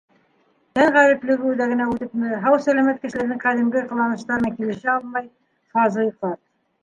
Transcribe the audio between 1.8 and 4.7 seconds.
үтепме, һау-сәләмәт кешеләрҙең ҡәҙимге ҡыланыштары менән